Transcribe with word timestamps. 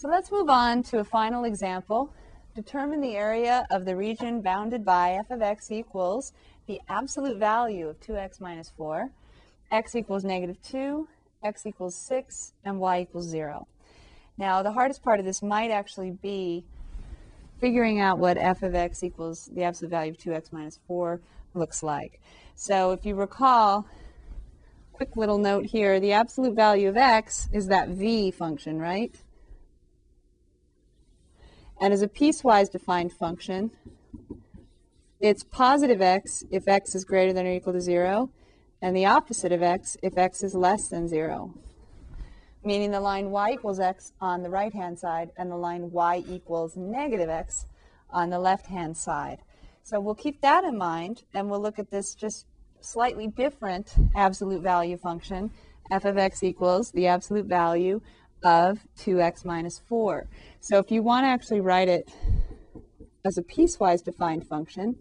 So 0.00 0.08
let's 0.08 0.32
move 0.32 0.48
on 0.48 0.82
to 0.84 1.00
a 1.00 1.04
final 1.04 1.44
example. 1.44 2.10
Determine 2.54 3.02
the 3.02 3.16
area 3.16 3.66
of 3.70 3.84
the 3.84 3.94
region 3.94 4.40
bounded 4.40 4.82
by 4.82 5.10
f 5.10 5.30
of 5.30 5.42
x 5.42 5.70
equals 5.70 6.32
the 6.66 6.80
absolute 6.88 7.36
value 7.36 7.86
of 7.86 8.00
2x 8.00 8.40
minus 8.40 8.72
4, 8.78 9.10
x 9.70 9.94
equals 9.94 10.24
negative 10.24 10.56
2, 10.62 11.06
x 11.44 11.66
equals 11.66 11.94
6, 11.96 12.54
and 12.64 12.80
y 12.80 13.02
equals 13.02 13.26
0. 13.26 13.66
Now, 14.38 14.62
the 14.62 14.72
hardest 14.72 15.02
part 15.02 15.20
of 15.20 15.26
this 15.26 15.42
might 15.42 15.70
actually 15.70 16.12
be 16.12 16.64
figuring 17.60 18.00
out 18.00 18.18
what 18.18 18.38
f 18.38 18.62
of 18.62 18.74
x 18.74 19.02
equals 19.04 19.50
the 19.52 19.64
absolute 19.64 19.90
value 19.90 20.12
of 20.12 20.16
2x 20.16 20.50
minus 20.50 20.80
4 20.88 21.20
looks 21.52 21.82
like. 21.82 22.22
So 22.54 22.92
if 22.92 23.04
you 23.04 23.16
recall, 23.16 23.84
quick 24.94 25.14
little 25.14 25.36
note 25.36 25.66
here, 25.66 26.00
the 26.00 26.12
absolute 26.12 26.54
value 26.56 26.88
of 26.88 26.96
x 26.96 27.50
is 27.52 27.66
that 27.66 27.90
v 27.90 28.30
function, 28.30 28.78
right? 28.78 29.14
And 31.80 31.94
as 31.94 32.02
a 32.02 32.08
piecewise 32.08 32.70
defined 32.70 33.12
function, 33.12 33.70
it's 35.18 35.42
positive 35.42 36.02
x 36.02 36.44
if 36.50 36.68
x 36.68 36.94
is 36.94 37.04
greater 37.04 37.32
than 37.32 37.46
or 37.46 37.52
equal 37.52 37.72
to 37.72 37.80
0, 37.80 38.30
and 38.82 38.94
the 38.94 39.06
opposite 39.06 39.50
of 39.50 39.62
x 39.62 39.96
if 40.02 40.18
x 40.18 40.42
is 40.42 40.54
less 40.54 40.88
than 40.88 41.08
0. 41.08 41.54
Meaning 42.62 42.90
the 42.90 43.00
line 43.00 43.30
y 43.30 43.52
equals 43.52 43.80
x 43.80 44.12
on 44.20 44.42
the 44.42 44.50
right-hand 44.50 44.98
side 44.98 45.30
and 45.38 45.50
the 45.50 45.56
line 45.56 45.90
y 45.90 46.22
equals 46.28 46.76
negative 46.76 47.30
x 47.30 47.64
on 48.10 48.28
the 48.28 48.38
left-hand 48.38 48.96
side. 48.96 49.38
So 49.82 50.00
we'll 50.00 50.14
keep 50.14 50.42
that 50.42 50.64
in 50.64 50.76
mind, 50.76 51.22
and 51.32 51.50
we'll 51.50 51.62
look 51.62 51.78
at 51.78 51.90
this 51.90 52.14
just 52.14 52.44
slightly 52.82 53.26
different 53.26 53.94
absolute 54.14 54.62
value 54.62 54.98
function, 54.98 55.50
f 55.90 56.04
of 56.04 56.18
x 56.18 56.42
equals 56.42 56.90
the 56.92 57.06
absolute 57.06 57.46
value 57.46 58.02
of 58.42 58.80
2x 58.98 59.44
minus 59.44 59.80
4. 59.88 60.28
So 60.60 60.78
if 60.78 60.90
you 60.90 61.02
want 61.02 61.24
to 61.24 61.28
actually 61.28 61.60
write 61.60 61.88
it 61.88 62.08
as 63.24 63.38
a 63.38 63.42
piecewise 63.42 64.04
defined 64.04 64.46
function, 64.46 64.96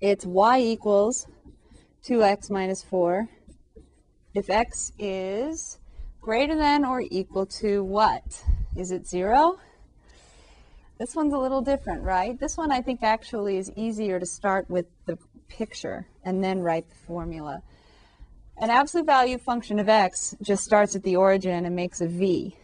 it's 0.00 0.26
y 0.26 0.60
equals 0.60 1.26
2x 2.04 2.50
minus 2.50 2.82
4 2.82 3.28
if 4.34 4.50
x 4.50 4.92
is 4.98 5.78
greater 6.20 6.56
than 6.56 6.84
or 6.84 7.00
equal 7.00 7.46
to 7.46 7.84
what? 7.84 8.42
Is 8.76 8.90
it 8.90 9.06
0? 9.06 9.58
This 10.98 11.14
one's 11.14 11.32
a 11.32 11.38
little 11.38 11.60
different, 11.60 12.02
right? 12.02 12.38
This 12.38 12.56
one 12.56 12.72
I 12.72 12.80
think 12.80 13.02
actually 13.02 13.58
is 13.58 13.70
easier 13.76 14.18
to 14.18 14.26
start 14.26 14.68
with 14.68 14.86
the 15.06 15.18
picture 15.48 16.06
and 16.24 16.42
then 16.42 16.60
write 16.60 16.88
the 16.88 16.94
formula. 16.94 17.62
An 18.56 18.70
absolute 18.70 19.06
value 19.06 19.36
function 19.36 19.80
of 19.80 19.88
x 19.88 20.36
just 20.40 20.62
starts 20.62 20.94
at 20.94 21.02
the 21.02 21.16
origin 21.16 21.64
and 21.64 21.74
makes 21.74 22.00
a 22.00 22.06
v. 22.06 22.56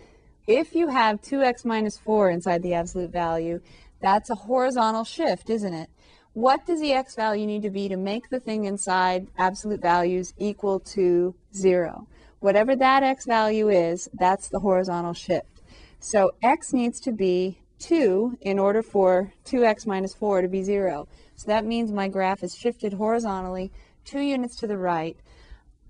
If 0.47 0.75
you 0.75 0.87
have 0.87 1.21
2x 1.21 1.65
minus 1.65 1.99
4 1.99 2.31
inside 2.31 2.63
the 2.63 2.75
absolute 2.75 3.11
value, 3.11 3.61
that's 4.01 4.31
a 4.31 4.37
horizontal 4.37 5.03
shift, 5.03 5.51
isn't 5.51 5.75
it? 5.75 5.91
What 6.33 6.65
does 6.65 6.81
the 6.81 6.93
x 6.93 7.17
value 7.17 7.45
need 7.45 7.63
to 7.63 7.71
be 7.71 7.89
to 7.89 7.97
make 7.97 8.31
the 8.31 8.39
thing 8.39 8.67
inside 8.67 9.27
absolute 9.37 9.83
values 9.83 10.33
equal 10.39 10.79
to 10.95 11.35
0? 11.53 12.07
Whatever 12.39 12.77
that 12.77 13.03
x 13.03 13.27
value 13.27 13.69
is, 13.69 14.09
that's 14.15 14.49
the 14.49 14.61
horizontal 14.61 15.13
shift. 15.13 15.61
So 15.99 16.31
x 16.41 16.73
needs 16.73 17.01
to 17.01 17.11
be 17.11 17.59
2 17.81 18.39
in 18.43 18.61
order 18.61 18.83
for 18.85 19.33
2x 19.45 19.89
minus 19.89 20.15
4 20.15 20.43
to 20.43 20.49
be 20.49 20.63
0. 20.63 21.09
So 21.35 21.49
that 21.49 21.65
means 21.65 21.91
my 21.91 22.07
graph 22.07 22.45
is 22.45 22.55
shifted 22.55 22.93
horizontally 22.93 23.73
2 24.05 24.21
units 24.21 24.55
to 24.61 24.69
the 24.69 24.79
right. 24.79 25.17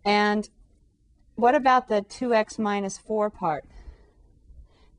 And 0.05 0.49
what 1.35 1.55
about 1.55 1.89
the 1.89 2.03
2x 2.03 2.59
minus 2.59 2.99
4 2.99 3.31
part? 3.31 3.65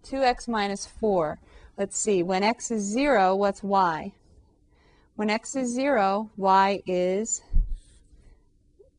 2x 0.04 0.48
minus 0.48 0.86
4. 0.86 1.40
Let's 1.78 1.98
see. 1.98 2.24
When 2.24 2.44
x 2.44 2.72
is 2.72 2.84
0, 2.84 3.36
what's 3.36 3.64
y? 3.64 4.14
When 5.16 5.30
x 5.30 5.56
is 5.56 5.72
0, 5.72 6.32
y 6.38 6.82
is 6.86 7.42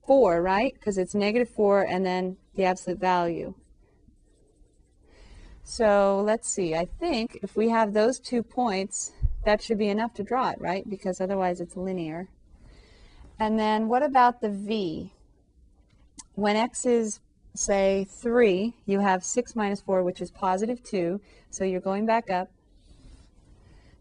4, 0.06 0.42
right? 0.42 0.74
Because 0.74 0.98
it's 0.98 1.14
negative 1.14 1.48
4 1.48 1.82
and 1.82 2.04
then 2.04 2.36
the 2.54 2.64
absolute 2.64 2.98
value. 2.98 3.54
So 5.64 6.22
let's 6.24 6.48
see. 6.48 6.74
I 6.74 6.84
think 6.84 7.38
if 7.42 7.56
we 7.56 7.68
have 7.68 7.92
those 7.92 8.18
two 8.18 8.42
points, 8.42 9.12
that 9.44 9.62
should 9.62 9.78
be 9.78 9.88
enough 9.88 10.14
to 10.14 10.22
draw 10.22 10.50
it, 10.50 10.60
right? 10.60 10.88
Because 10.88 11.20
otherwise 11.20 11.60
it's 11.60 11.76
linear. 11.76 12.28
And 13.38 13.58
then 13.58 13.88
what 13.88 14.02
about 14.02 14.40
the 14.40 14.50
v? 14.50 15.12
When 16.34 16.56
x 16.56 16.86
is, 16.86 17.20
say, 17.54 18.06
3, 18.08 18.74
you 18.86 19.00
have 19.00 19.24
6 19.24 19.56
minus 19.56 19.80
4, 19.80 20.02
which 20.02 20.20
is 20.20 20.30
positive 20.30 20.82
2. 20.82 21.20
So 21.50 21.64
you're 21.64 21.80
going 21.80 22.06
back 22.06 22.30
up. 22.30 22.50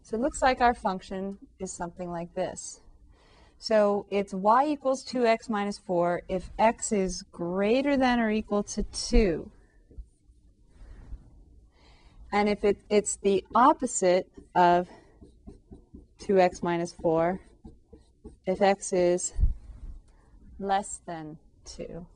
So 0.02 0.16
it 0.16 0.20
looks 0.20 0.42
like 0.42 0.60
our 0.60 0.74
function 0.74 1.38
is 1.58 1.72
something 1.72 2.10
like 2.10 2.34
this. 2.34 2.80
So 3.58 4.06
it's 4.10 4.34
y 4.34 4.66
equals 4.66 5.04
2x 5.04 5.48
minus 5.48 5.78
4 5.78 6.22
if 6.28 6.50
x 6.58 6.90
is 6.90 7.22
greater 7.30 7.96
than 7.96 8.18
or 8.18 8.28
equal 8.28 8.64
to 8.64 8.82
2. 8.82 9.50
And 12.32 12.48
if 12.48 12.64
it, 12.64 12.78
it's 12.90 13.16
the 13.16 13.44
opposite 13.54 14.26
of 14.56 14.88
2x 16.22 16.62
minus 16.62 16.92
4, 16.92 17.40
if 18.46 18.60
x 18.60 18.92
is 18.92 19.32
less 20.58 21.00
than 21.06 21.38
2 21.64 22.06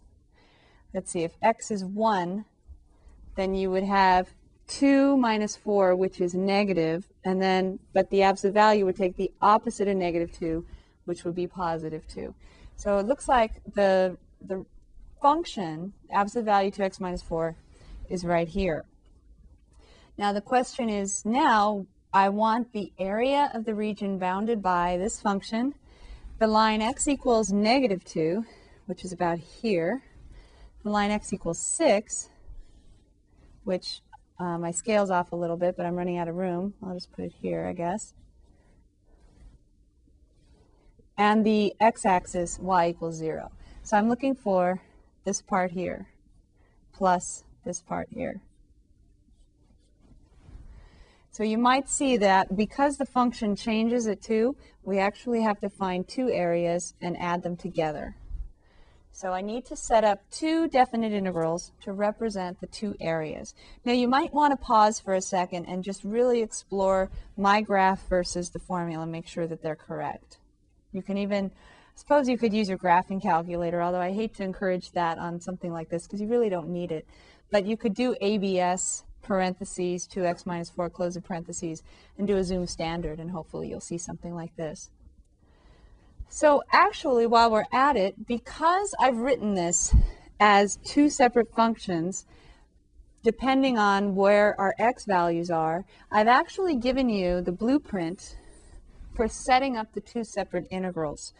let's 0.96 1.10
see, 1.10 1.24
if 1.24 1.36
x 1.42 1.70
is 1.70 1.84
1, 1.84 2.46
then 3.36 3.54
you 3.54 3.70
would 3.70 3.84
have 3.84 4.30
2 4.68 5.16
minus 5.18 5.54
4, 5.54 5.94
which 5.94 6.22
is 6.22 6.34
negative, 6.34 7.06
and 7.22 7.40
then, 7.40 7.78
but 7.92 8.08
the 8.08 8.22
absolute 8.22 8.54
value 8.54 8.86
would 8.86 8.96
take 8.96 9.16
the 9.16 9.30
opposite 9.42 9.88
of 9.88 9.96
negative 9.96 10.32
2, 10.32 10.64
which 11.04 11.22
would 11.24 11.34
be 11.34 11.46
positive 11.46 12.08
2. 12.08 12.34
So 12.76 12.98
it 12.98 13.06
looks 13.06 13.28
like 13.28 13.62
the, 13.74 14.16
the 14.40 14.64
function, 15.20 15.92
absolute 16.10 16.46
value 16.46 16.70
2x 16.70 16.98
minus 16.98 17.22
4, 17.22 17.54
is 18.08 18.24
right 18.24 18.48
here. 18.48 18.86
Now 20.16 20.32
the 20.32 20.40
question 20.40 20.88
is, 20.88 21.26
now 21.26 21.86
I 22.12 22.30
want 22.30 22.72
the 22.72 22.90
area 22.98 23.50
of 23.52 23.66
the 23.66 23.74
region 23.74 24.18
bounded 24.18 24.62
by 24.62 24.96
this 24.96 25.20
function, 25.20 25.74
the 26.38 26.46
line 26.46 26.80
x 26.80 27.06
equals 27.06 27.52
negative 27.52 28.02
2, 28.04 28.46
which 28.86 29.04
is 29.04 29.12
about 29.12 29.38
here, 29.38 30.02
the 30.82 30.90
line 30.90 31.10
x 31.10 31.32
equals 31.32 31.58
6, 31.58 32.30
which 33.64 34.00
uh, 34.38 34.58
my 34.58 34.70
scale's 34.70 35.10
off 35.10 35.32
a 35.32 35.36
little 35.36 35.56
bit, 35.56 35.76
but 35.76 35.86
I'm 35.86 35.94
running 35.94 36.18
out 36.18 36.28
of 36.28 36.36
room. 36.36 36.74
I'll 36.82 36.94
just 36.94 37.12
put 37.12 37.24
it 37.24 37.32
here, 37.40 37.66
I 37.66 37.72
guess. 37.72 38.14
And 41.18 41.44
the 41.44 41.74
x-axis, 41.80 42.58
y 42.60 42.88
equals 42.90 43.16
0. 43.16 43.50
So 43.82 43.96
I'm 43.96 44.08
looking 44.08 44.34
for 44.34 44.82
this 45.24 45.40
part 45.42 45.70
here 45.70 46.08
plus 46.92 47.44
this 47.64 47.80
part 47.80 48.08
here. 48.10 48.40
So 51.30 51.42
you 51.42 51.58
might 51.58 51.88
see 51.88 52.16
that 52.16 52.56
because 52.56 52.96
the 52.96 53.04
function 53.04 53.56
changes 53.56 54.06
at 54.06 54.22
2, 54.22 54.56
we 54.84 54.98
actually 54.98 55.42
have 55.42 55.60
to 55.60 55.68
find 55.68 56.08
two 56.08 56.30
areas 56.30 56.94
and 57.02 57.16
add 57.18 57.42
them 57.42 57.56
together. 57.56 58.16
So 59.16 59.32
I 59.32 59.40
need 59.40 59.64
to 59.64 59.76
set 59.76 60.04
up 60.04 60.20
two 60.30 60.68
definite 60.68 61.10
integrals 61.10 61.72
to 61.84 61.92
represent 61.92 62.60
the 62.60 62.66
two 62.66 62.94
areas. 63.00 63.54
Now 63.82 63.94
you 63.94 64.08
might 64.08 64.34
want 64.34 64.52
to 64.52 64.62
pause 64.62 65.00
for 65.00 65.14
a 65.14 65.22
second 65.22 65.64
and 65.64 65.82
just 65.82 66.04
really 66.04 66.42
explore 66.42 67.10
my 67.34 67.62
graph 67.62 68.06
versus 68.10 68.50
the 68.50 68.58
formula, 68.58 69.04
and 69.04 69.10
make 69.10 69.26
sure 69.26 69.46
that 69.46 69.62
they're 69.62 69.74
correct. 69.74 70.36
You 70.92 71.00
can 71.00 71.16
even, 71.16 71.50
suppose 71.94 72.28
you 72.28 72.36
could 72.36 72.52
use 72.52 72.68
your 72.68 72.76
graphing 72.76 73.22
calculator, 73.22 73.80
although 73.80 74.02
I 74.02 74.12
hate 74.12 74.34
to 74.34 74.42
encourage 74.42 74.92
that 74.92 75.16
on 75.16 75.40
something 75.40 75.72
like 75.72 75.88
this 75.88 76.06
because 76.06 76.20
you 76.20 76.28
really 76.28 76.50
don't 76.50 76.68
need 76.68 76.92
it. 76.92 77.06
But 77.50 77.64
you 77.64 77.78
could 77.78 77.94
do 77.94 78.16
ABS 78.20 79.04
parentheses 79.22 80.06
2x 80.06 80.44
minus 80.44 80.68
4 80.68 80.90
close 80.90 81.14
the 81.14 81.22
parentheses 81.22 81.82
and 82.18 82.26
do 82.26 82.36
a 82.36 82.44
zoom 82.44 82.66
standard 82.66 83.18
and 83.18 83.30
hopefully 83.30 83.70
you'll 83.70 83.80
see 83.80 83.96
something 83.96 84.34
like 84.34 84.54
this. 84.56 84.90
So 86.28 86.62
actually, 86.72 87.26
while 87.26 87.50
we're 87.50 87.66
at 87.72 87.96
it, 87.96 88.26
because 88.26 88.94
I've 88.98 89.18
written 89.18 89.54
this 89.54 89.94
as 90.38 90.76
two 90.84 91.08
separate 91.08 91.54
functions, 91.54 92.26
depending 93.22 93.78
on 93.78 94.14
where 94.14 94.58
our 94.60 94.74
x 94.78 95.04
values 95.04 95.50
are, 95.50 95.84
I've 96.10 96.28
actually 96.28 96.76
given 96.76 97.08
you 97.08 97.40
the 97.40 97.52
blueprint 97.52 98.36
for 99.14 99.28
setting 99.28 99.76
up 99.76 99.92
the 99.92 100.00
two 100.00 100.24
separate 100.24 100.66
integrals. 100.70 101.32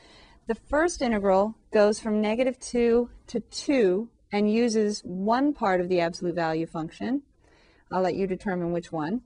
The 0.46 0.54
first 0.54 1.02
integral 1.02 1.56
goes 1.72 2.00
from 2.00 2.20
negative 2.20 2.58
2 2.58 3.10
to 3.26 3.40
2 3.40 4.08
and 4.32 4.50
uses 4.50 5.00
one 5.04 5.52
part 5.52 5.80
of 5.80 5.88
the 5.88 6.00
absolute 6.00 6.34
value 6.34 6.66
function. 6.66 7.22
I'll 7.90 8.02
let 8.02 8.14
you 8.14 8.26
determine 8.26 8.72
which 8.72 8.90
one. 8.90 9.22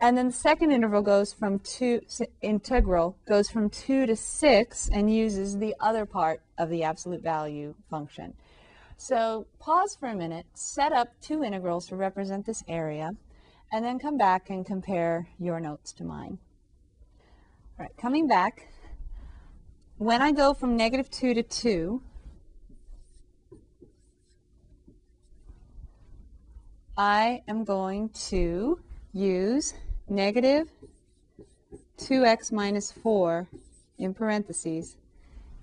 And 0.00 0.16
then 0.16 0.26
the 0.26 0.32
second 0.32 0.72
interval 0.72 1.00
goes 1.00 1.32
from 1.32 1.58
two, 1.60 2.02
integral 2.42 3.16
goes 3.26 3.48
from 3.48 3.70
two 3.70 4.04
to 4.04 4.14
six 4.14 4.90
and 4.92 5.12
uses 5.12 5.58
the 5.58 5.74
other 5.80 6.04
part 6.04 6.42
of 6.58 6.68
the 6.68 6.82
absolute 6.82 7.22
value 7.22 7.74
function. 7.88 8.34
So 8.98 9.46
pause 9.58 9.96
for 9.98 10.08
a 10.08 10.14
minute, 10.14 10.46
set 10.54 10.92
up 10.92 11.08
two 11.20 11.42
integrals 11.42 11.86
to 11.88 11.96
represent 11.96 12.44
this 12.44 12.62
area, 12.68 13.12
and 13.72 13.84
then 13.84 13.98
come 13.98 14.18
back 14.18 14.50
and 14.50 14.64
compare 14.64 15.28
your 15.38 15.60
notes 15.60 15.92
to 15.94 16.04
mine. 16.04 16.38
All 17.78 17.84
right, 17.84 17.96
coming 17.96 18.26
back, 18.26 18.68
when 19.98 20.20
I 20.20 20.32
go 20.32 20.52
from 20.52 20.76
negative 20.76 21.10
2 21.10 21.34
to 21.34 21.42
2, 21.42 22.02
I 26.98 27.42
am 27.48 27.64
going 27.64 28.10
to 28.28 28.80
use 29.12 29.74
negative 30.08 30.68
2x 31.98 32.52
minus 32.52 32.92
4 32.92 33.48
in 33.98 34.14
parentheses 34.14 34.96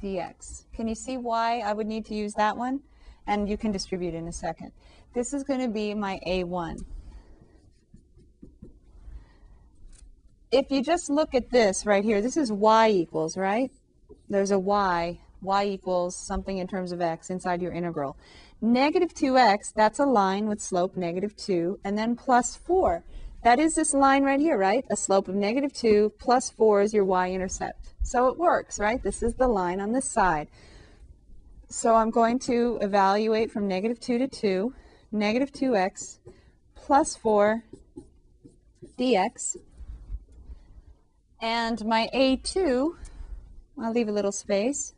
dx. 0.02 0.66
Can 0.74 0.88
you 0.88 0.96
see 0.96 1.18
why 1.18 1.60
I 1.60 1.74
would 1.74 1.88
need 1.88 2.06
to 2.08 2.16
use 2.16 2.34
that 2.34 2.58
one? 2.58 2.82
And 3.26 3.48
you 3.48 3.58
can 3.58 3.72
distribute 3.72 4.14
in 4.14 4.28
a 4.28 4.34
second. 4.34 4.74
This 5.14 5.34
is 5.34 5.44
going 5.44 5.62
to 5.62 5.70
be 5.70 5.94
my 5.94 6.20
a1. 6.28 6.84
If 10.52 10.70
you 10.70 10.84
just 10.84 11.10
look 11.10 11.34
at 11.34 11.50
this 11.50 11.86
right 11.86 12.04
here, 12.04 12.22
this 12.22 12.36
is 12.36 12.52
y 12.52 12.90
equals, 12.90 13.38
right? 13.38 13.72
There's 14.30 14.52
a 14.52 14.60
y, 14.60 15.20
y 15.42 15.66
equals 15.66 16.16
something 16.16 16.58
in 16.58 16.68
terms 16.68 16.92
of 16.92 17.02
x 17.02 17.30
inside 17.30 17.62
your 17.62 17.72
integral. 17.72 18.18
Negative 18.62 19.14
2x, 19.14 19.74
that's 19.74 20.00
a 20.00 20.06
line 20.06 20.48
with 20.48 20.62
slope 20.62 20.98
negative 20.98 21.36
2, 21.38 21.80
and 21.84 21.98
then 21.98 22.16
plus 22.16 22.56
4. 22.56 23.04
That 23.44 23.60
is 23.60 23.76
this 23.76 23.94
line 23.94 24.24
right 24.24 24.40
here, 24.40 24.58
right? 24.58 24.86
A 24.90 24.96
slope 24.96 25.28
of 25.28 25.36
negative 25.36 25.74
2 25.74 26.14
plus 26.18 26.50
4 26.50 26.82
is 26.82 26.94
your 26.94 27.04
y-intercept. 27.04 27.94
So 28.02 28.28
it 28.28 28.38
works, 28.38 28.80
right? 28.80 29.04
This 29.04 29.22
is 29.22 29.34
the 29.34 29.50
line 29.50 29.82
on 29.82 29.92
this 29.92 30.10
side. 30.10 30.48
So 31.68 31.96
I'm 31.96 32.10
going 32.10 32.40
to 32.40 32.78
evaluate 32.82 33.52
from 33.52 33.68
negative 33.68 34.00
2 34.00 34.18
to 34.20 34.28
2, 34.30 34.74
negative 35.12 35.52
2x 35.52 36.20
plus 36.74 37.18
4 37.18 37.64
dx. 38.98 39.58
And 41.42 41.86
my 41.86 42.10
a2, 42.14 42.96
I'll 43.78 43.92
leave 43.92 44.08
a 44.08 44.14
little 44.14 44.32
space, 44.32 44.94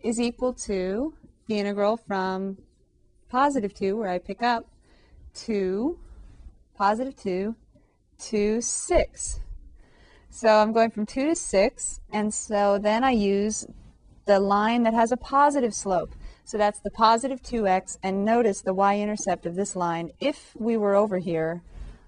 is 0.00 0.20
equal 0.20 0.52
to 0.52 1.14
the 1.46 1.58
integral 1.58 1.96
from 1.96 2.58
positive 3.30 3.72
2, 3.72 3.96
where 3.96 4.10
I 4.10 4.18
pick 4.18 4.42
up, 4.42 4.66
to 5.46 5.98
positive 6.76 7.16
2 7.16 7.54
to 8.18 8.60
6. 8.60 9.40
So 10.30 10.48
I'm 10.48 10.72
going 10.72 10.90
from 10.90 11.06
2 11.06 11.26
to 11.26 11.34
6, 11.34 12.00
and 12.12 12.32
so 12.32 12.78
then 12.78 13.04
I 13.04 13.10
use 13.10 13.66
the 14.24 14.40
line 14.40 14.82
that 14.84 14.94
has 14.94 15.12
a 15.12 15.16
positive 15.16 15.74
slope. 15.74 16.14
So 16.44 16.58
that's 16.58 16.80
the 16.80 16.90
positive 16.90 17.42
2x, 17.42 17.98
and 18.02 18.24
notice 18.24 18.62
the 18.62 18.74
y-intercept 18.74 19.46
of 19.46 19.54
this 19.54 19.76
line. 19.76 20.10
If 20.20 20.56
we 20.58 20.76
were 20.76 20.94
over 20.94 21.18
here 21.18 21.62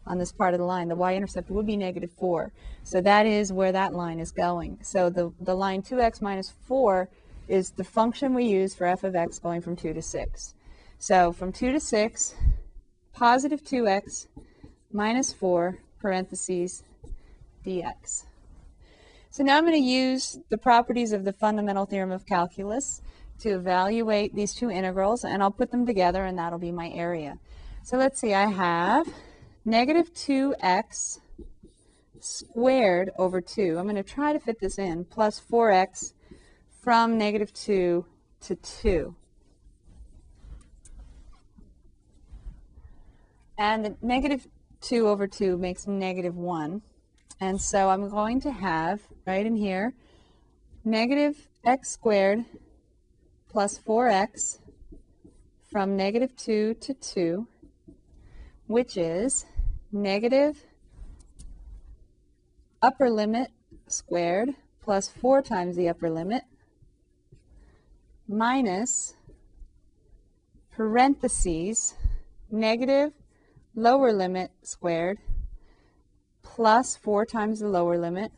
on 0.06 0.18
this 0.18 0.32
part 0.32 0.54
of 0.54 0.58
the 0.60 0.66
line, 0.66 0.88
the 0.88 0.94
y-intercept 0.94 1.50
would 1.50 1.66
be 1.66 1.76
negative 1.76 2.10
4. 2.12 2.52
So 2.82 3.00
that 3.00 3.26
is 3.26 3.52
where 3.52 3.72
that 3.72 3.94
line 3.94 4.20
is 4.20 4.32
going. 4.32 4.78
So 4.82 5.10
the, 5.10 5.32
the 5.40 5.54
line 5.54 5.82
2x 5.82 6.20
minus 6.20 6.50
4 6.66 7.08
is 7.48 7.70
the 7.72 7.84
function 7.84 8.34
we 8.34 8.44
use 8.44 8.74
for 8.74 8.86
f 8.86 9.04
of 9.04 9.14
x 9.14 9.38
going 9.38 9.60
from 9.60 9.76
2 9.76 9.92
to 9.92 10.02
6. 10.02 10.54
So 10.98 11.32
from 11.32 11.52
2 11.52 11.72
to 11.72 11.80
6, 11.80 12.34
positive 13.12 13.62
2x 13.62 14.26
minus 14.94 15.32
4, 15.32 15.76
parentheses, 16.00 16.84
dx. 17.66 18.24
So 19.30 19.42
now 19.42 19.58
I'm 19.58 19.64
going 19.64 19.74
to 19.74 19.80
use 19.80 20.38
the 20.48 20.56
properties 20.56 21.12
of 21.12 21.24
the 21.24 21.32
fundamental 21.32 21.84
theorem 21.84 22.12
of 22.12 22.24
calculus 22.24 23.02
to 23.40 23.50
evaluate 23.50 24.34
these 24.34 24.54
two 24.54 24.70
integrals, 24.70 25.24
and 25.24 25.42
I'll 25.42 25.50
put 25.50 25.72
them 25.72 25.84
together, 25.84 26.24
and 26.24 26.38
that'll 26.38 26.60
be 26.60 26.70
my 26.70 26.90
area. 26.90 27.38
So 27.82 27.96
let's 27.96 28.20
see, 28.20 28.32
I 28.32 28.46
have 28.46 29.08
negative 29.64 30.14
2x 30.14 31.18
squared 32.20 33.10
over 33.18 33.40
2. 33.40 33.76
I'm 33.76 33.84
going 33.84 33.96
to 33.96 34.04
try 34.04 34.32
to 34.32 34.38
fit 34.38 34.60
this 34.60 34.78
in, 34.78 35.04
plus 35.04 35.42
4x 35.50 36.12
from 36.80 37.18
negative 37.18 37.52
2 37.52 38.06
to 38.42 38.54
2. 38.54 39.16
And 43.58 43.84
the 43.84 43.96
negative 44.00 44.46
2 44.84 45.08
over 45.08 45.26
2 45.26 45.56
makes 45.56 45.86
negative 45.86 46.36
1. 46.36 46.82
And 47.40 47.60
so 47.60 47.88
I'm 47.88 48.10
going 48.10 48.40
to 48.42 48.52
have, 48.52 49.00
right 49.26 49.44
in 49.44 49.56
here, 49.56 49.94
negative 50.84 51.48
x 51.64 51.90
squared 51.90 52.44
plus 53.48 53.78
4x 53.78 54.58
from 55.70 55.96
negative 55.96 56.36
2 56.36 56.74
to 56.74 56.94
2, 56.94 57.46
which 58.66 58.98
is 58.98 59.46
negative 59.90 60.62
upper 62.82 63.08
limit 63.08 63.50
squared 63.86 64.50
plus 64.82 65.08
4 65.08 65.40
times 65.40 65.76
the 65.76 65.88
upper 65.88 66.10
limit 66.10 66.42
minus 68.28 69.14
parentheses 70.70 71.94
negative 72.50 73.12
lower 73.74 74.12
limit 74.12 74.50
squared 74.62 75.18
plus 76.42 76.96
4 76.96 77.26
times 77.26 77.60
the 77.60 77.68
lower 77.68 77.98
limit. 77.98 78.32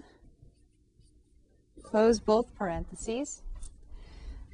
Close 1.83 2.19
both 2.21 2.55
parentheses. 2.57 3.43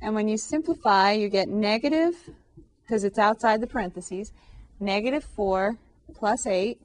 And 0.00 0.14
when 0.14 0.26
you 0.26 0.36
simplify, 0.36 1.12
you 1.12 1.28
get 1.28 1.48
negative, 1.48 2.30
because 2.82 3.04
it's 3.04 3.18
outside 3.18 3.60
the 3.60 3.66
parentheses, 3.66 4.32
negative 4.80 5.22
4 5.22 5.78
plus 6.14 6.46
8 6.46 6.80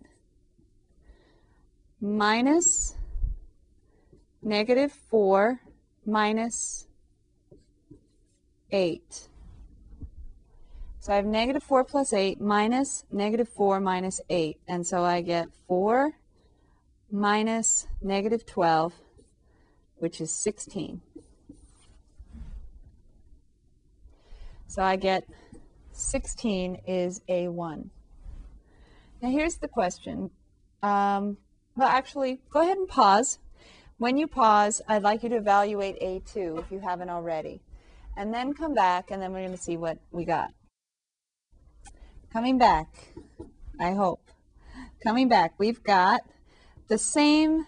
minus 2.00 2.96
negative 4.44 4.92
4 4.92 5.60
minus 6.06 6.88
8. 8.72 9.30
So 11.08 11.14
I 11.14 11.16
have 11.16 11.26
negative 11.26 11.64
4 11.64 11.86
plus 11.86 12.12
8 12.12 12.42
minus 12.42 13.06
negative 13.10 13.48
4 13.48 13.80
minus 13.80 14.20
8. 14.30 14.60
And 14.68 14.86
so 14.86 15.06
I 15.06 15.22
get 15.22 15.48
4 15.70 16.12
minus 17.10 17.88
negative 18.02 18.46
12, 18.46 18.94
which 20.00 20.20
is 20.20 20.32
16. 20.32 21.00
So 24.68 24.84
I 24.84 24.98
get 24.98 25.24
16 25.94 26.82
is 26.86 27.22
A1. 27.30 27.88
Now 29.22 29.30
here's 29.30 29.56
the 29.56 29.70
question. 29.70 30.30
Um, 30.84 31.38
well, 31.78 31.88
actually, 31.88 32.42
go 32.50 32.60
ahead 32.60 32.76
and 32.76 32.86
pause. 32.90 33.40
When 33.98 34.18
you 34.18 34.28
pause, 34.28 34.82
I'd 34.90 35.04
like 35.04 35.24
you 35.24 35.30
to 35.30 35.38
evaluate 35.38 36.02
A2 36.02 36.60
if 36.60 36.70
you 36.70 36.80
haven't 36.80 37.10
already. 37.10 37.62
And 38.18 38.34
then 38.34 38.54
come 38.54 38.74
back, 38.74 39.10
and 39.10 39.22
then 39.22 39.32
we're 39.32 39.46
going 39.46 39.52
to 39.52 39.58
see 39.58 39.78
what 39.78 40.00
we 40.12 40.26
got. 40.26 40.52
Coming 42.32 42.58
back, 42.58 42.88
I 43.80 43.94
hope. 43.94 44.22
Coming 45.02 45.30
back, 45.30 45.54
we've 45.58 45.82
got 45.84 46.22
the 46.88 46.98
same 46.98 47.66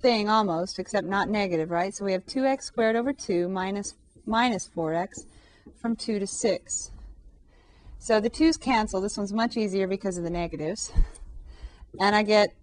thing 0.00 0.28
almost, 0.28 0.78
except 0.78 1.06
not 1.06 1.28
negative, 1.28 1.70
right? 1.70 1.94
So 1.94 2.04
we 2.04 2.12
have 2.12 2.24
2x 2.24 2.62
squared 2.62 2.96
over 2.96 3.12
2 3.12 3.48
minus, 3.48 3.94
minus 4.24 4.68
4x 4.74 5.26
from 5.80 5.94
2 5.94 6.18
to 6.18 6.26
6. 6.26 6.90
So 7.98 8.18
the 8.18 8.30
2's 8.30 8.56
cancel. 8.56 9.00
This 9.00 9.18
one's 9.18 9.32
much 9.32 9.56
easier 9.56 9.86
because 9.86 10.16
of 10.16 10.24
the 10.24 10.30
negatives. 10.30 10.90
And 11.98 12.16
I 12.16 12.22
get 12.22 12.54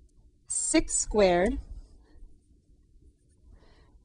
6 0.48 0.94
squared 0.94 1.60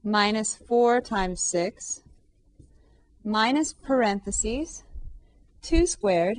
minus 0.03 0.55
4 0.55 1.01
times 1.01 1.41
6 1.41 2.01
minus 3.23 3.73
parentheses 3.73 4.83
2 5.61 5.87
squared 5.87 6.37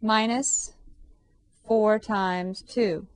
minus 0.00 0.74
4 1.66 1.98
times 1.98 2.62
2 2.62 3.06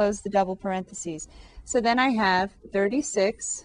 close 0.00 0.22
the 0.22 0.30
double 0.30 0.56
parentheses. 0.56 1.28
So 1.64 1.80
then 1.80 1.98
I 1.98 2.10
have 2.10 2.52
36 2.72 3.64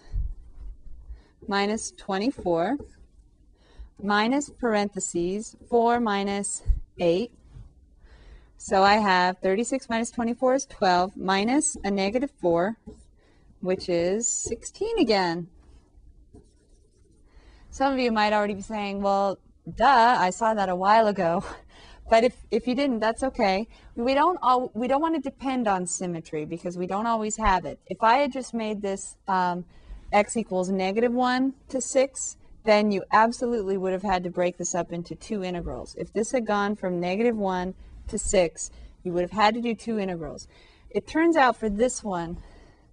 minus 1.47 1.91
24 1.91 2.77
minus 4.03 4.49
parentheses 4.49 5.55
4 5.69 5.99
minus 5.99 6.63
8. 6.99 7.31
So 8.57 8.83
I 8.83 8.95
have 8.95 9.37
36 9.39 9.89
minus 9.89 10.11
24 10.11 10.55
is 10.55 10.65
12 10.65 11.15
minus 11.15 11.77
a 11.83 11.91
negative 11.91 12.31
4, 12.41 12.75
which 13.61 13.87
is 13.87 14.27
16 14.27 14.99
again. 14.99 15.47
Some 17.69 17.93
of 17.93 17.99
you 17.99 18.11
might 18.11 18.33
already 18.33 18.55
be 18.55 18.61
saying, 18.61 19.01
well, 19.01 19.37
duh, 19.73 20.17
I 20.19 20.29
saw 20.29 20.53
that 20.53 20.69
a 20.69 20.75
while 20.75 21.07
ago. 21.07 21.43
But 22.07 22.23
if, 22.23 22.37
if 22.51 22.67
you 22.67 22.75
didn't, 22.75 22.99
that's 22.99 23.23
okay. 23.23 23.67
We 23.95 24.13
don't 24.13 24.37
all, 24.43 24.69
we 24.75 24.87
don't 24.87 25.01
want 25.01 25.15
to 25.15 25.21
depend 25.21 25.67
on 25.67 25.87
symmetry 25.87 26.45
because 26.45 26.77
we 26.77 26.85
don't 26.85 27.07
always 27.07 27.37
have 27.37 27.65
it. 27.65 27.79
If 27.87 28.03
I 28.03 28.17
had 28.17 28.31
just 28.31 28.53
made 28.53 28.83
this 28.83 29.15
um, 29.27 29.65
x 30.11 30.37
equals 30.37 30.69
negative 30.69 31.11
1 31.11 31.53
to 31.69 31.81
6, 31.81 32.37
then 32.63 32.91
you 32.91 33.03
absolutely 33.11 33.77
would 33.77 33.93
have 33.93 34.03
had 34.03 34.23
to 34.23 34.29
break 34.29 34.57
this 34.57 34.75
up 34.75 34.91
into 34.91 35.15
two 35.15 35.43
integrals. 35.43 35.95
If 35.95 36.13
this 36.13 36.31
had 36.31 36.45
gone 36.45 36.75
from 36.75 36.99
negative 36.99 37.35
1 37.35 37.73
to 38.09 38.17
6, 38.19 38.71
you 39.03 39.11
would 39.13 39.23
have 39.23 39.31
had 39.31 39.53
to 39.55 39.61
do 39.61 39.73
two 39.73 39.97
integrals. 39.97 40.47
It 40.89 41.07
turns 41.07 41.35
out 41.35 41.57
for 41.57 41.69
this 41.69 42.03
one 42.03 42.37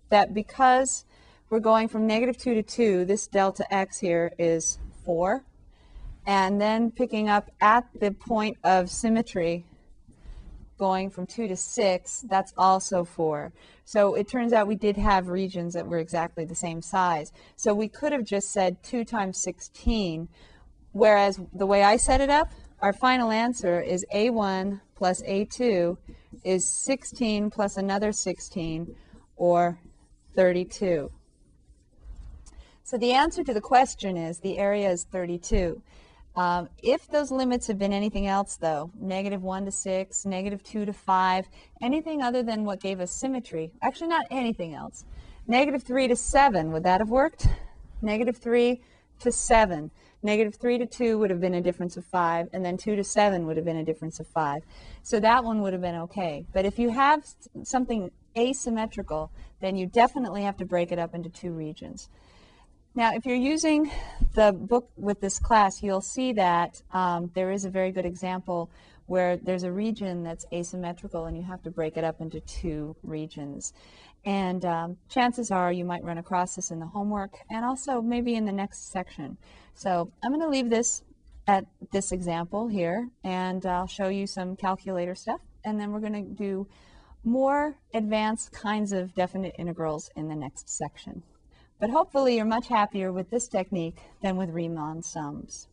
that 0.09 0.35
because 0.35 1.05
we're 1.51 1.61
going 1.61 1.89
from 1.89 2.07
negative 2.07 2.39
2 2.39 2.55
to 2.55 2.63
2, 2.63 3.05
this 3.05 3.27
delta 3.27 3.67
x 3.73 3.99
here 3.99 4.33
is 4.39 4.79
4. 5.05 5.45
And 6.27 6.61
then 6.61 6.91
picking 6.91 7.29
up 7.29 7.51
at 7.61 7.87
the 7.99 8.13
point 8.13 8.57
of 8.63 8.91
symmetry, 8.91 9.65
going 10.79 11.11
from 11.11 11.27
2 11.27 11.49
to 11.49 11.57
6, 11.57 12.25
that's 12.29 12.53
also 12.57 13.05
4. 13.05 13.53
So 13.85 14.15
it 14.15 14.29
turns 14.29 14.53
out 14.53 14.67
we 14.67 14.75
did 14.75 14.97
have 14.97 15.29
regions 15.29 15.75
that 15.75 15.87
were 15.87 15.99
exactly 15.99 16.45
the 16.45 16.55
same 16.55 16.83
size. 16.83 17.33
So 17.57 17.75
we 17.75 17.89
could 17.89 18.13
have 18.13 18.25
just 18.25 18.53
said 18.53 18.83
2 18.83 19.05
times 19.05 19.43
16, 19.43 20.29
whereas 20.93 21.41
the 21.53 21.67
way 21.67 21.83
I 21.83 21.97
set 21.97 22.21
it 22.21 22.31
up, 22.31 22.51
our 22.81 22.93
final 22.93 23.31
answer 23.31 23.81
is 23.81 24.05
A1 24.15 24.81
plus 24.97 25.23
A2 25.23 25.97
is 26.45 26.69
16 26.69 27.51
plus 27.51 27.77
another 27.77 28.11
16, 28.11 28.95
or 29.37 29.79
32. 30.35 31.11
So 32.83 32.99
the 32.99 33.13
answer 33.13 33.45
to 33.45 33.55
the 33.55 33.61
question 33.61 34.17
is 34.17 34.41
the 34.41 34.59
area 34.59 34.91
is 34.91 35.05
32. 35.05 35.81
Um, 36.35 36.69
if 36.83 37.09
those 37.09 37.31
limits 37.31 37.67
have 37.67 37.79
been 37.79 37.93
anything 37.93 38.27
else, 38.27 38.57
though, 38.57 38.91
negative 38.99 39.43
1 39.43 39.67
to 39.67 39.71
6, 39.71 40.25
negative 40.25 40.63
2 40.63 40.87
to 40.87 40.93
5, 40.93 41.49
anything 41.83 42.23
other 42.23 42.43
than 42.43 42.65
what 42.65 42.81
gave 42.81 43.01
us 43.01 43.11
symmetry, 43.11 43.71
actually 43.83 44.09
not 44.09 44.27
anything 44.31 44.75
else, 44.75 45.05
negative 45.47 45.83
3 45.83 46.09
to 46.09 46.17
7, 46.17 46.73
would 46.73 46.85
that 46.85 47.01
have 47.01 47.11
worked? 47.11 47.49
Negative 48.01 48.37
3 48.37 48.81
to 49.21 49.31
7. 49.31 49.91
Negative 50.23 50.55
3 50.55 50.79
to 50.79 50.87
2 50.87 51.19
would 51.19 51.31
have 51.31 51.41
been 51.41 51.55
a 51.55 51.61
difference 51.61 51.97
of 51.97 52.05
5, 52.05 52.49
and 52.53 52.65
then 52.65 52.77
2 52.77 52.97
to 52.97 53.05
7 53.05 53.47
would 53.47 53.57
have 53.57 53.67
been 53.67 53.77
a 53.77 53.85
difference 53.85 54.19
of 54.19 54.27
5. 54.29 54.63
So 55.03 55.21
that 55.21 55.45
one 55.45 55.61
would 55.63 55.73
have 55.73 55.83
been 55.83 55.97
okay. 55.97 56.47
But 56.53 56.65
if 56.65 56.79
you 56.79 56.91
have 56.91 57.27
something 57.63 58.11
asymmetrical, 58.39 59.31
then 59.61 59.77
you 59.77 59.87
definitely 59.87 60.43
have 60.43 60.57
to 60.59 60.65
break 60.65 60.93
it 60.93 60.99
up 60.99 61.15
into 61.15 61.29
two 61.29 61.53
regions. 61.53 62.09
Now, 62.95 63.15
if 63.15 63.25
you're 63.25 63.37
using 63.37 63.91
the 64.35 64.53
book 64.53 64.91
with 64.97 65.19
this 65.19 65.39
class, 65.39 65.83
you'll 65.83 66.03
see 66.03 66.35
that 66.35 66.83
um, 66.93 67.31
there 67.35 67.51
is 67.51 67.65
a 67.65 67.71
very 67.71 67.91
good 67.91 68.05
example 68.05 68.71
where 69.07 69.39
there's 69.39 69.63
a 69.63 69.73
region 69.73 70.23
that's 70.23 70.45
asymmetrical 70.53 71.25
and 71.25 71.35
you 71.35 71.43
have 71.43 71.63
to 71.63 71.71
break 71.71 71.97
it 71.97 72.05
up 72.05 72.21
into 72.21 72.41
two 72.41 72.95
regions. 73.03 73.73
And 74.27 74.63
um, 74.67 74.99
chances 75.09 75.51
are 75.51 75.73
you 75.73 75.87
might 75.87 76.05
run 76.05 76.19
across 76.19 76.55
this 76.55 76.71
in 76.71 76.81
the 76.81 76.87
homework 76.87 77.39
and 77.51 77.65
also 77.65 78.03
maybe 78.03 78.35
in 78.35 78.45
the 78.45 78.53
next 78.53 78.93
section. 78.93 79.39
So 79.75 80.13
I'm 80.23 80.31
going 80.31 80.43
to 80.43 80.49
leave 80.49 80.69
this 80.69 81.03
at 81.47 81.65
this 81.93 82.13
example 82.13 82.69
here 82.69 83.09
and 83.25 83.65
I'll 83.65 83.87
show 83.87 84.09
you 84.09 84.27
some 84.27 84.55
calculator 84.55 85.15
stuff 85.15 85.41
and 85.65 85.81
then 85.81 85.93
we're 85.93 86.01
going 86.01 86.13
to 86.13 86.31
do 86.31 86.69
more 87.25 87.75
advanced 87.95 88.53
kinds 88.53 88.93
of 88.93 89.15
definite 89.15 89.55
integrals 89.59 90.11
in 90.15 90.29
the 90.29 90.37
next 90.37 90.69
section. 90.69 91.23
But 91.83 91.91
hopefully 91.91 92.37
you're 92.37 92.45
much 92.45 92.69
happier 92.69 93.11
with 93.11 93.31
this 93.31 93.49
technique 93.49 93.97
than 94.21 94.37
with 94.37 94.51
Riemann 94.51 95.03
sums. 95.03 95.67